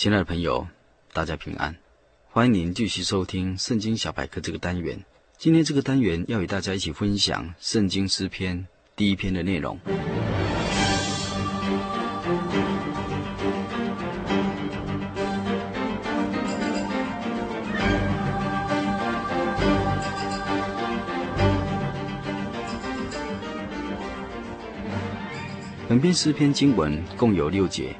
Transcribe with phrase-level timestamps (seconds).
[0.00, 0.66] 亲爱的朋友，
[1.12, 1.76] 大家平安，
[2.30, 4.98] 欢迎您继续收听《圣经小百科》这个单元。
[5.36, 8.56] 今天这个单元要与大家一起分享《圣经诗篇》
[8.96, 9.78] 第一篇的内容。
[25.86, 27.94] 本篇诗篇经文共有六节。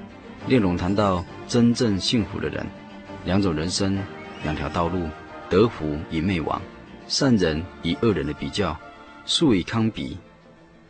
[0.46, 2.64] 内容谈到真正幸福的人，
[3.24, 3.98] 两种人生，
[4.44, 5.08] 两条道路，
[5.48, 6.62] 得福与灭亡，
[7.08, 8.78] 善人与恶人的比较，
[9.26, 10.16] 树与糠比。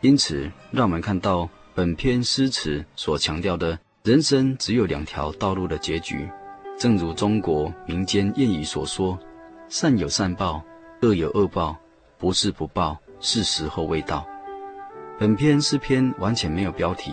[0.02, 6.28] 因此，让我们看到本篇诗词所强调的人生只有两条道路的结局。
[6.78, 9.19] 正如中国民间谚语所说
[9.70, 10.62] ：“善有善报，
[11.00, 11.74] 恶有恶报，
[12.19, 14.27] 不是不报，是时候未到。”
[15.19, 17.12] 本篇诗篇完全没有标题。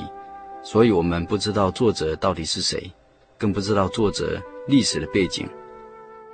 [0.64, 2.92] 所以我们不知道作者到底是谁，
[3.38, 5.48] 更不知道作者历史的背景。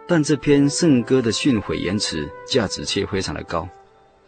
[0.08, 3.68] 但这篇圣歌的训诲言辞价值却非常的高。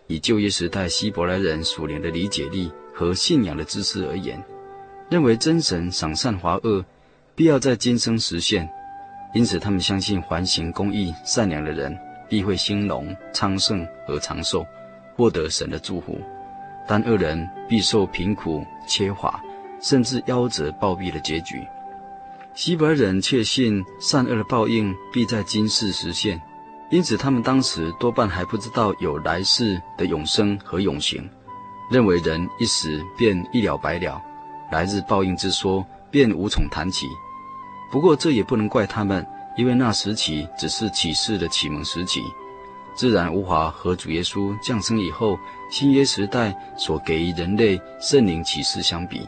[0.07, 4.41] 以旧约时代希伯来人属灵的理解力和信仰的知识而言，
[5.09, 6.85] 认为真神赏善罚恶，
[7.35, 8.69] 必要在今生实现。
[9.33, 11.97] 因此，他们相信环行公义、善良的人
[12.29, 14.65] 必会兴隆、昌盛和长寿，
[15.15, 16.13] 获得神的祝福；
[16.87, 19.41] 但恶人必受贫苦、缺乏。
[19.81, 21.61] 甚至夭折暴毙的结局，
[22.55, 26.41] 希伯来人确信善恶的报应必在今世实现，
[26.89, 31.29] 因此他们当时多半还不知道有来世的永生和永刑，
[31.91, 34.21] 认为人一死便一了百了，
[34.71, 37.05] 来日报应之说便无从谈起。
[37.91, 39.27] 不过这也不能怪他们，
[39.57, 42.21] 因为那时起只是启示的启蒙时期，
[42.95, 45.37] 自然无法和主耶稣降生以后
[45.69, 49.27] 新约时代所给予人类圣灵启示相比。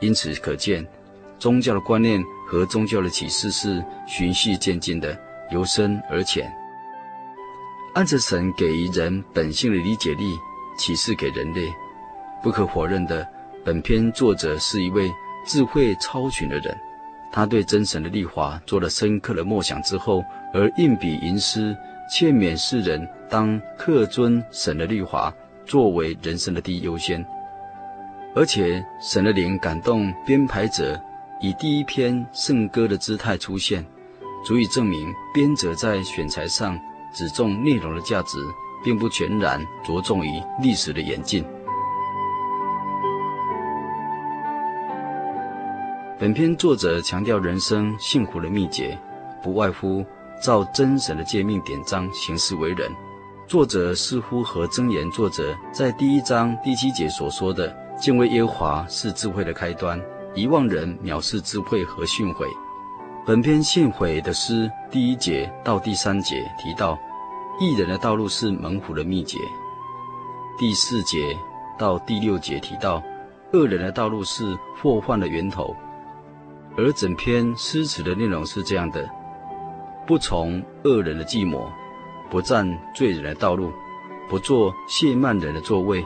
[0.00, 0.84] 因此可见，
[1.44, 5.14] 宗教的观念和宗教的启示是循序渐进的，
[5.50, 6.50] 由深而浅。
[7.92, 10.38] 按着神给予人本性的理解力，
[10.78, 11.70] 启示给人类。
[12.42, 13.28] 不可否认的，
[13.62, 15.12] 本篇作者是一位
[15.44, 16.74] 智慧超群的人。
[17.30, 21.76] 他对真神的律法做了深刻的默想之后，而运笔吟诗，
[22.10, 25.30] 劝勉世人当克尊神的律法，
[25.66, 27.22] 作为人生的第一优先。
[28.34, 30.98] 而且，神的灵感动编排者，
[31.44, 33.84] 以第一篇圣歌的姿态出现，
[34.42, 36.80] 足以证明编者在选材上
[37.12, 38.38] 只重内容的价值，
[38.82, 41.44] 并不全然着重于历史的演进。
[46.18, 48.98] 本篇作者强调人生幸福的秘诀，
[49.42, 50.02] 不外乎
[50.42, 52.90] 照真神的诫命典章行事为人。
[53.46, 57.84] 作者似乎和箴言作者在第一章第七节所说的。
[57.96, 60.02] 敬畏耶和华是智慧的开端，
[60.36, 62.44] 遗忘人藐视智慧和训诲。
[63.24, 66.98] 本篇训诲的诗第一节到第三节提到，
[67.60, 69.38] 义人的道路是猛虎的秘诀；
[70.58, 71.38] 第四节
[71.78, 73.00] 到第六节提到，
[73.52, 75.74] 恶人的道路是祸患的源头。
[76.76, 79.08] 而整篇诗词的内容是这样的：
[80.04, 81.70] 不从恶人的计谋，
[82.28, 83.72] 不占罪人的道路，
[84.28, 86.04] 不坐亵慢人的座位。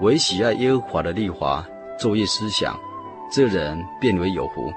[0.00, 1.66] 唯喜爱耶和华的律法，
[2.00, 2.78] 昼夜思想，
[3.30, 4.72] 这人便为有福。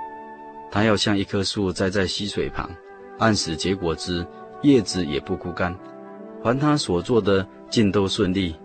[0.72, 2.70] 他要像一棵树栽在溪水旁，
[3.18, 4.26] 按时结果子，
[4.62, 5.76] 叶子也不枯干。
[6.44, 8.56] 凡他所做的，尽都顺利。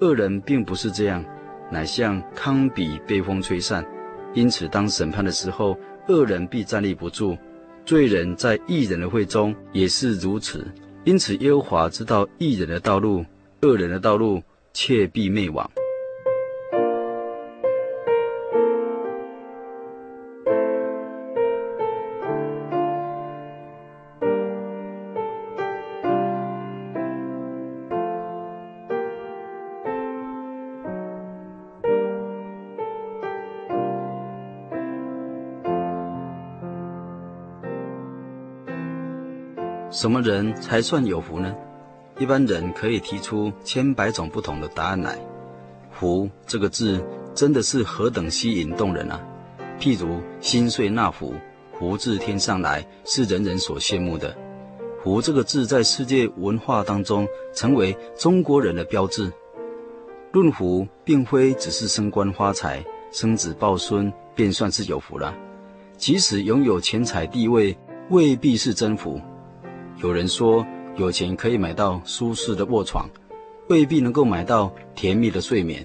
[0.00, 1.24] 恶人并不是这样，
[1.70, 3.84] 乃像糠秕被风吹散。
[4.32, 5.78] 因此，当审判的时候，
[6.08, 7.36] 恶人必站立不住。
[7.84, 10.66] 罪人在异人的会中也是如此。
[11.04, 13.24] 因此，耶和华知道异人的道路，
[13.60, 14.42] 恶人的道路
[14.72, 15.70] 却必灭亡。
[40.04, 41.56] 什么人才算有福呢？
[42.18, 45.18] 一般人可以提出千百种不同的答案来。
[45.90, 47.02] 福这个字
[47.34, 49.18] 真的是何等吸引动人啊！
[49.80, 51.32] 譬如心碎那福，
[51.78, 54.36] 福至天上来，是人人所羡慕的。
[55.02, 59.32] 福这个字在世界文化当中成为中国人的标志。
[60.32, 65.34] 论福，并非只是升官发财、生子抱孙便算是有福了。
[65.96, 67.74] 即使拥有钱财地位，
[68.10, 69.18] 未必是真福。
[69.98, 73.08] 有人说，有钱可以买到舒适的卧床，
[73.68, 75.82] 未必能够买到甜蜜的睡眠；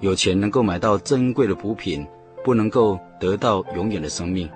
[0.00, 2.06] 有钱能够买到珍贵的补品，
[2.42, 4.48] 不能够得到永远的生命；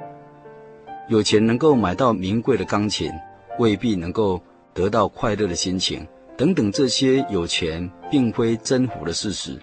[1.09, 3.13] 有钱能够买到名贵的钢琴，
[3.59, 4.41] 未必能够
[4.73, 6.07] 得到快乐的心情。
[6.37, 9.59] 等等，这些有钱并非真福的事实。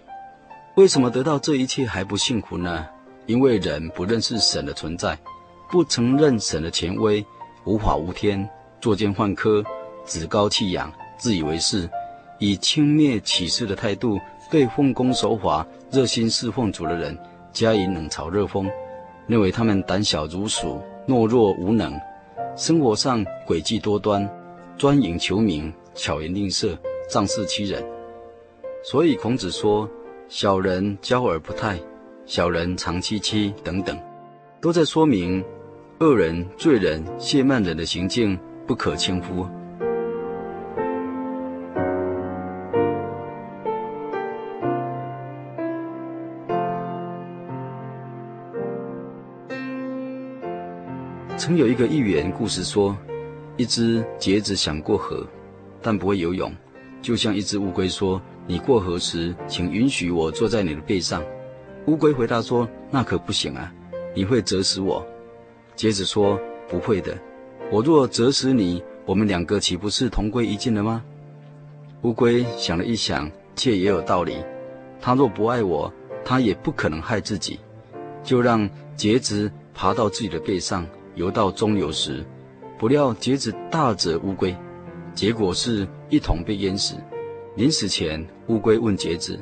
[0.76, 2.86] 为什么得到这一切还不幸福呢？
[3.26, 5.18] 因为人不认识神的存在，
[5.72, 7.26] 不承认神的权威，
[7.66, 8.48] 无法无天，
[8.80, 9.64] 作奸犯科。
[10.06, 11.90] 趾高气扬、自以为是，
[12.40, 14.18] 以轻蔑启示的态度
[14.50, 17.18] 对奉公守法、热心侍奉主的人
[17.52, 18.72] 加以冷嘲热讽，
[19.28, 21.94] 认为他们胆小如鼠、懦弱无能，
[22.56, 24.26] 生活上诡计多端、
[24.78, 26.78] 专营求名、巧言令色、
[27.10, 27.84] 仗势欺人。
[28.82, 29.90] 所以孔子说
[30.30, 31.78] ：“小人骄而不泰，
[32.26, 34.00] 小人长戚戚等等，
[34.62, 35.44] 都在说明
[36.00, 39.48] 恶人、罪人、亵慢人的行径不可轻忽。”
[51.38, 52.98] 曾有一个寓言故事说，
[53.56, 55.26] 一只橛子想过河，
[55.82, 56.52] 但不会游泳，
[57.02, 61.24] 就像一只乌龟说：“你过河时，请允许我坐在你的背上。”
[61.86, 63.72] 乌龟回答说：“那可不行啊，
[64.14, 65.06] 你会折死我。”
[65.78, 66.38] 橛子说
[66.68, 67.18] ：“不会的，
[67.70, 71.04] 我若折死你，我们两个岂不是同归于尽了吗？”
[72.04, 74.38] 乌龟想了一想，却也有道理。
[75.02, 75.92] 他若不爱我，
[76.24, 77.60] 他也不可能害自己，
[78.24, 80.86] 就让橛子爬到自己的背上。
[81.16, 82.24] 游到中游时，
[82.78, 84.56] 不料橛子大折乌龟，
[85.16, 86.96] 结果是一同被淹死。
[87.56, 89.40] 临死前，乌龟问橛子：“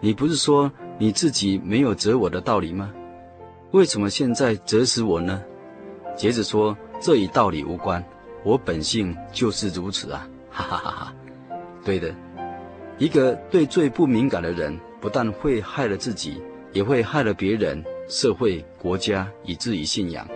[0.00, 2.90] 你不是说你自己没有折我的道理吗？
[3.72, 5.42] 为什么现在折死我呢？”
[6.16, 8.04] 橛子说：“这与道理无关，
[8.44, 11.14] 我本性就是如此啊！” 哈哈哈哈。
[11.84, 12.14] 对的，
[12.98, 16.42] 一个对罪不敏感的人，不但会害了自己，
[16.72, 20.28] 也会害了别人、社会、国家，以至于信仰。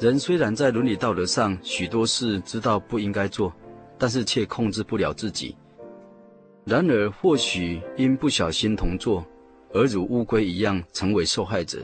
[0.00, 3.52] 人虽然在伦理道德上许多事知道不应该做，
[3.96, 5.54] 但是却控制不了自己。
[6.64, 9.24] 然而，或许因不小心同做，
[9.72, 11.78] 而如乌龟一样成为受害者。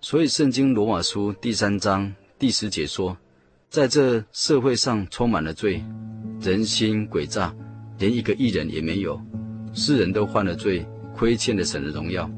[0.00, 2.12] 所以，《圣经·罗马书》第三章
[2.42, 3.16] 第十节说
[3.70, 5.80] ：“在这社会上充满了罪，
[6.40, 7.54] 人心诡诈，
[8.00, 9.22] 连一个艺人也没有。
[9.72, 10.84] 世人都犯了罪，
[11.14, 12.28] 亏欠了神的荣耀。”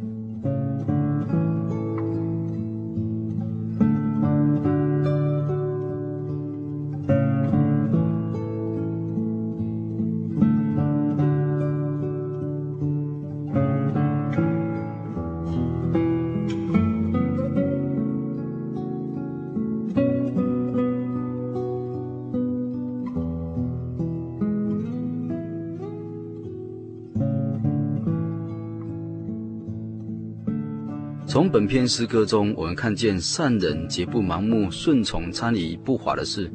[31.54, 36.50] 本篇诗歌中，我们看见善人绝不盲目顺从参与不法的事。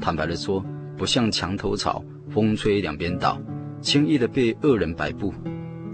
[0.00, 0.64] 坦白地说，
[0.96, 2.00] 不像墙头草，
[2.30, 3.42] 风吹两边倒，
[3.80, 5.34] 轻易的被恶人摆布。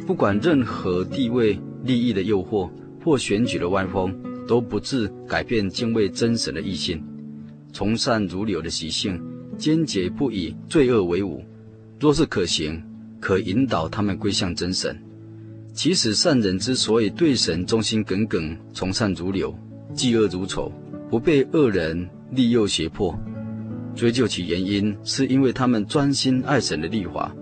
[0.06, 2.71] 不管任何地位、利益的诱惑
[3.02, 4.14] 或选举的歪风，
[4.47, 7.02] 都不致改变敬畏真神的意心。
[7.73, 9.18] 从善如流的习性，
[9.56, 11.42] 坚决不与罪恶为伍。
[11.99, 12.85] 若是可行，
[13.18, 14.94] 可引导他们归向真神。
[15.75, 19.55] 其实善人之所以对神忠心耿耿、从善如流、
[19.95, 20.71] 嫉恶如仇，
[21.09, 23.19] 不被恶人利诱胁迫，
[23.95, 27.35] 追究其原因，是因为他们专心爱神的律法，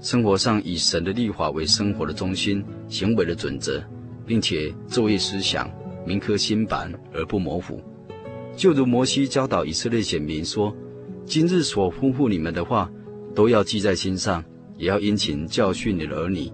[0.00, 3.82] 生活上以神的律法为生活的中心、行为的准则，
[4.26, 5.70] 并且昼夜思想，
[6.06, 7.82] 铭刻心版而不模糊。
[8.56, 10.74] 就如摩西教导以色列选民说
[11.26, 12.90] ：“今日所吩咐你们的话，
[13.34, 14.42] 都要记在心上，
[14.78, 16.50] 也要殷勤教训你的儿女。”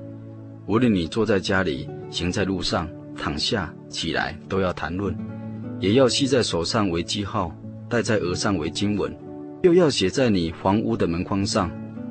[0.71, 5.13] 无论你坐在家里，行在路上，躺下起来，都要谈论，
[5.81, 7.53] 也要系在手上为记号，
[7.89, 9.13] 戴在额上为经文，
[9.65, 11.69] 又要写在你房屋的门框上，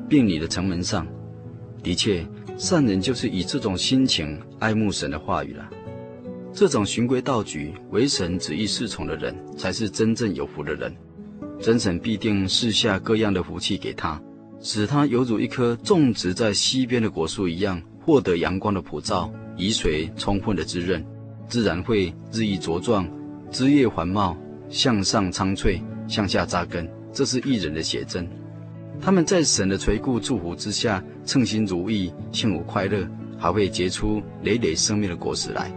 [0.10, 1.08] 并你的城门上。
[1.82, 5.66] 的确，善人就是以这种心情爱慕神的话语了。
[6.52, 10.94] 这种循规蹈矩、为神旨意侍从的人，才是真正有福的人。
[11.62, 14.22] 真神必定赐下各样的福气给他，
[14.60, 21.06] 使他犹如一棵种植在溪边的果树一样，获得阳光的普照，雨水充分的滋润，
[21.48, 23.08] 自然会日益茁壮，
[23.52, 24.36] 枝叶繁茂，
[24.68, 26.90] 向上苍翠，向下扎根。
[27.14, 28.28] 这是艺人的写真。
[29.00, 35.72] 他们在神的垂顾祝福之下，称心如意，幸福快乐，还会结出累累生命的果实来。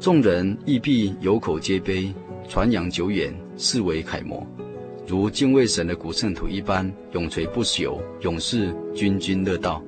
[0.00, 2.12] 众人亦必有口皆碑，
[2.48, 4.44] 传扬久远，视为楷模。
[5.06, 9.80] 如敬畏神的古圣徒一般，永垂不朽，永世津津乐道。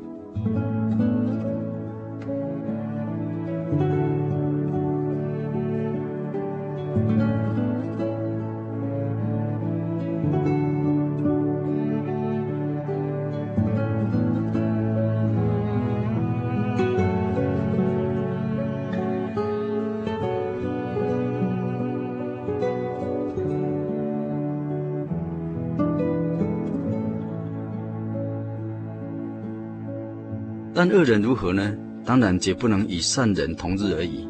[30.79, 31.75] 但恶人如何呢？
[32.05, 34.29] 当然绝不能与善人同日而语。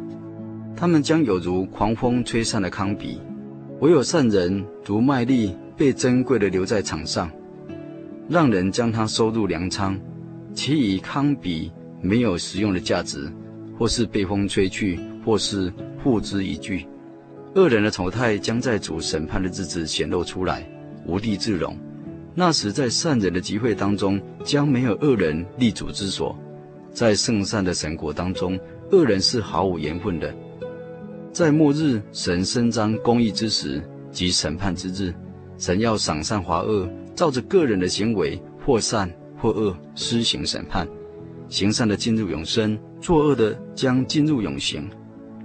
[0.76, 3.18] 他们将有如狂风吹散的糠秕，
[3.80, 7.28] 唯有善人如麦粒被珍贵的留在场上，
[8.28, 9.98] 让人将它收入粮仓。
[10.54, 11.68] 其以糠秕
[12.00, 13.28] 没有实用的价值，
[13.76, 16.86] 或是被风吹去，或是付之一炬。
[17.56, 20.64] 恶人的丑态将在主审判的日子显露出来，
[21.06, 21.76] 无地自容。
[22.38, 26.36] 那时，在善人的集会当中，将没有恶人立足之所；
[26.92, 28.60] 在圣善的神国当中，
[28.92, 30.34] 恶人是毫无缘分的。
[31.32, 35.14] 在末日，神伸张公义之时及审判之日，
[35.56, 40.86] 神要赏善罚恶，照着个人的行为，或善或恶，施行审判。
[41.48, 44.86] 行善的进入永生，作恶的将进入永刑。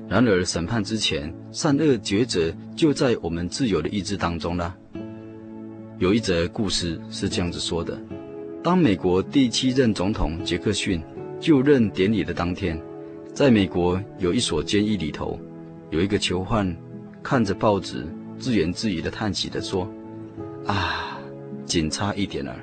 [0.10, 4.76] 然而，审判之前，善恶抉择就在我们自由的意志当中了。
[6.02, 7.96] 有一则故事是这样子说的：
[8.64, 11.00] 当美国第七任总统杰克逊
[11.40, 12.76] 就任典礼的当天，
[13.36, 15.40] 在美国有一所监狱里头，
[15.92, 16.76] 有一个囚犯
[17.22, 18.04] 看着报纸，
[18.40, 19.88] 自言自语的叹息着说
[20.66, 21.20] ：“啊，
[21.68, 22.56] 仅差一点儿，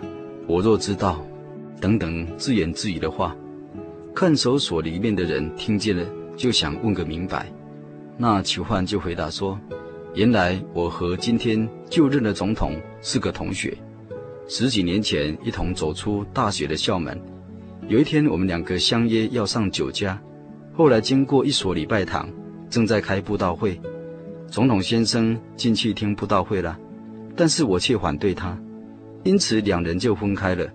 [0.48, 1.24] 我若知道……”
[1.80, 3.36] 等等自言自语的话，
[4.16, 6.04] 看守所里面的人听见了，
[6.36, 7.46] 就想问个明白。
[8.16, 9.56] 那囚犯就回答说。
[10.18, 13.72] 原来我和今天就任的总统是个同学，
[14.48, 17.16] 十几年前一同走出大学的校门。
[17.86, 20.20] 有一天，我们两个相约要上酒家，
[20.74, 22.28] 后来经过一所礼拜堂，
[22.68, 23.80] 正在开布道会，
[24.48, 26.76] 总统先生进去听布道会了，
[27.36, 28.60] 但是我却反对他，
[29.22, 30.68] 因此两人就分开了。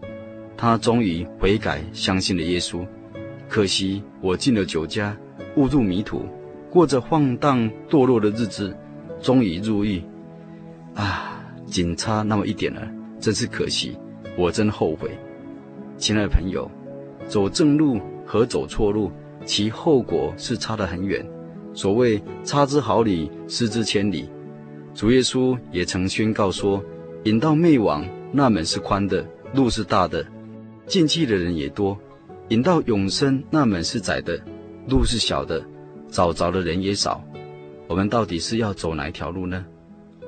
[0.55, 2.87] 他终于悔改，相信了耶稣。
[3.49, 5.13] 可惜我进了酒家，
[5.57, 6.21] 误入迷途，
[6.69, 8.73] 过着放荡堕落的日子。
[9.23, 10.03] 终于入狱，
[10.93, 12.85] 啊，仅差那么一点了，
[13.21, 13.97] 真是可惜，
[14.37, 15.09] 我真后悔。
[15.97, 16.69] 亲爱的朋友，
[17.25, 19.09] 走正路和走错路，
[19.45, 21.25] 其后果是差得很远。
[21.73, 24.29] 所谓差之毫厘，失之千里。
[24.93, 26.83] 主耶稣也曾宣告说：
[27.23, 30.25] 引到灭亡，那门是宽的，路是大的，
[30.85, 31.97] 进去的人也多；
[32.49, 34.37] 引到永生，那门是窄的，
[34.89, 35.63] 路是小的，
[36.09, 37.23] 找着的人也少。
[37.93, 39.63] 我们到底是要走哪一条路呢？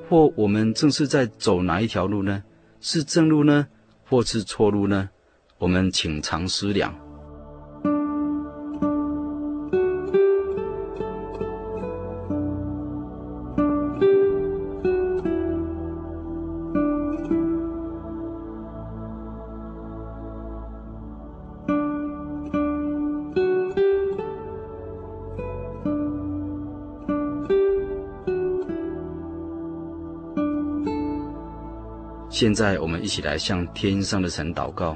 [0.08, 2.40] 或我们正是在走哪一条路呢？
[2.80, 3.66] 是正路呢，
[4.08, 5.10] 或是错路呢？
[5.58, 6.94] 我们请常思量。
[32.36, 34.94] 现在我们一起来向天上的神祷告，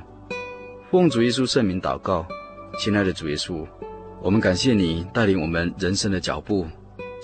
[0.91, 2.27] 奉主耶稣圣名祷告，
[2.79, 3.67] 亲爱的主耶稣，
[4.21, 6.67] 我们感谢你带领我们人生的脚步，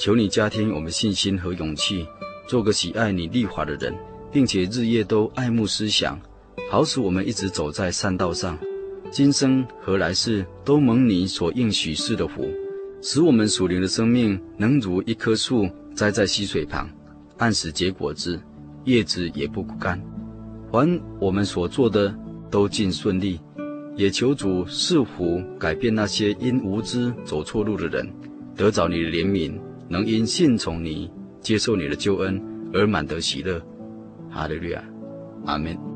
[0.01, 2.09] 求你加添我们信心和勇气，
[2.49, 3.95] 做个喜爱你律法的人，
[4.33, 6.19] 并且日夜都爱慕思想，
[6.71, 8.59] 好使我们一直走在善道上，
[9.11, 12.49] 今生和来世都蒙你所应许赐的福，
[13.03, 16.89] 使我们属灵的生命能如一棵树栽在溪水旁，
[17.37, 18.41] 按时结果子。
[18.87, 20.01] 叶子也不枯干，
[20.71, 22.17] 凡我们所做的
[22.49, 23.41] 都尽顺利，
[23.97, 28.09] 也求主赐福改变那些因无知走错路的人，
[28.55, 32.41] 得着你的怜悯，能因信从你、接受你的救恩
[32.73, 33.61] 而满得喜乐。
[34.31, 34.85] 哈利路亚，
[35.45, 35.96] 阿门。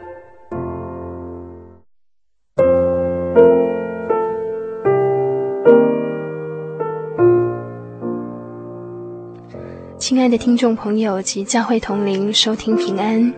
[10.01, 13.31] 亲爱的听众朋友及教会同龄，收听平安。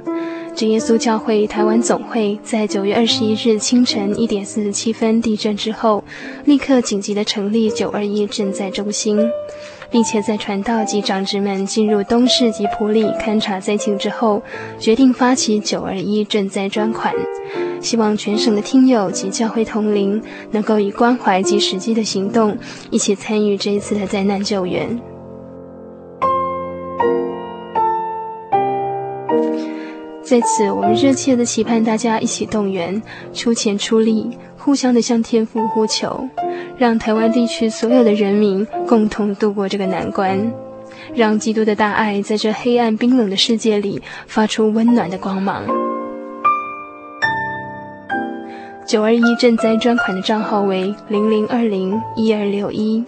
[0.55, 6.01] 真耶稣教会台湾总会在九月二十一日清晨一点四十七分地震之后，
[6.45, 9.19] 立刻紧急的成立九二一赈灾中心，
[9.91, 14.41] 并且在传道及长职们进入东势及埔里勘察灾情之后，
[14.79, 17.13] 决定发起九二一赈灾专款，
[17.81, 22.57] 希望全省的听友及教会同龄能够以关怀及实际的行动，
[22.89, 24.97] 一起参与这一次的灾难救援。
[30.23, 32.99] 在此，我们热切的期盼大家一起动员，
[33.33, 36.27] 出钱出力，互相的向天父呼求，
[36.77, 40.51] 让台湾地区所有的人民共同度过这个难关，
[41.13, 45.65] 让基督的大爱在这黑暗冰冷的世界里发出温暖的光芒。
[48.87, 53.03] 九二一赈灾专款的账号为零零二零一二六一，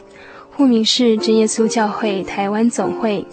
[0.51, 3.25] 户名是真耶稣教会台湾总会。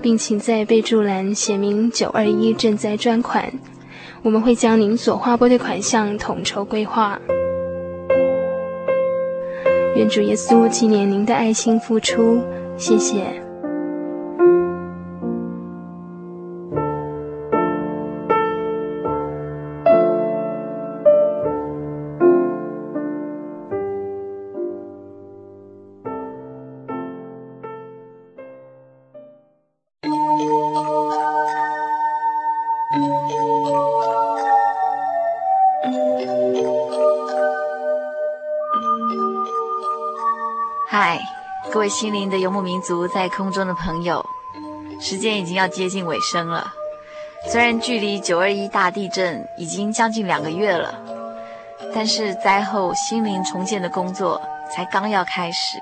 [0.00, 3.52] 并请在备注栏写明“九二一赈灾专款”，
[4.22, 7.20] 我们会将您所划拨的款项统筹规划。
[9.96, 12.40] 愿主耶稣纪念您的爱心付出，
[12.76, 13.47] 谢谢。
[41.88, 44.24] 心灵的游牧民族，在空中的朋友，
[45.00, 46.72] 时间已经要接近尾声了。
[47.50, 50.94] 虽然距离九二一大地震已经将近两个月了，
[51.94, 54.42] 但是灾后心灵重建的工作
[54.74, 55.78] 才刚要开始。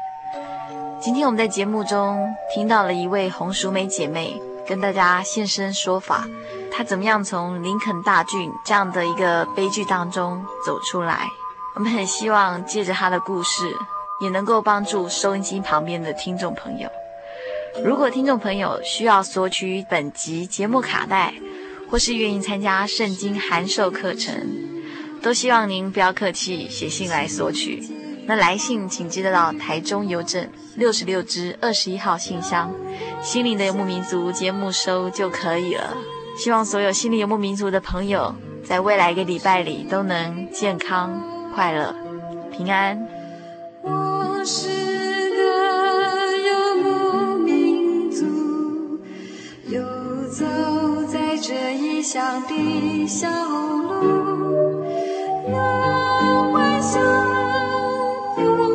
[1.00, 6.24] 今天我们在节目中听到了一位红淑梅姐妹跟大家现身说法，
[6.70, 11.26] 她怎么样从林肯大郡这样的一个悲剧当中走出来。
[11.74, 13.74] 我们很希望借着她的故事。
[14.20, 16.88] 也能够帮助收音机旁边的听众朋友。
[17.84, 21.34] 如果听众朋友需要索取本集节目卡带，
[21.90, 24.34] 或是愿意参加圣经函授课程，
[25.22, 27.82] 都希望您不要客气，写信来索取。
[28.26, 32.74] 那来信请寄到台中邮政六十六支二十一号信箱，
[33.22, 35.96] 心灵的游牧民族节目收就可以了。
[36.36, 41.22] 希望所有心灵游牧民族的朋友，在未来一个礼拜里都能健康、
[41.54, 41.94] 快乐、
[42.50, 43.15] 平安。
[44.48, 44.68] 是
[45.34, 45.42] 个
[46.46, 48.24] 游牧民族，
[49.66, 49.82] 游
[50.30, 50.44] 走
[51.12, 54.84] 在这异乡的小路，
[55.50, 55.52] 满
[56.52, 57.02] 怀乡
[58.36, 58.65] 愁。